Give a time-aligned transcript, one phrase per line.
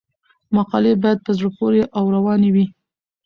[0.55, 2.65] مقالې باید په زړه پورې او روانې وي.